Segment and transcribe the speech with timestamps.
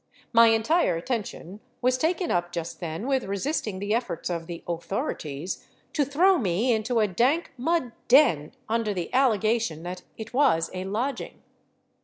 [0.33, 5.63] My entire attention was taken up just then with resisting the efforts of the" authorities"
[5.93, 10.85] to throw me into a dank mud den, under the allegation that it was a
[10.85, 11.43] lodging.